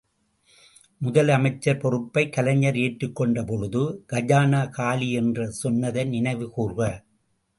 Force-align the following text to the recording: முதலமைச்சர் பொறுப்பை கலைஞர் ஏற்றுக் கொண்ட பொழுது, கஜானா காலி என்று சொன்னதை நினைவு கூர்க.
முதலமைச்சர் 1.01 1.79
பொறுப்பை 1.79 2.29
கலைஞர் 2.29 2.77
ஏற்றுக் 2.77 3.15
கொண்ட 3.15 3.43
பொழுது, 3.43 4.03
கஜானா 4.13 4.69
காலி 4.69 5.11
என்று 5.11 5.51
சொன்னதை 5.51 6.05
நினைவு 6.05 6.47
கூர்க. 6.57 7.03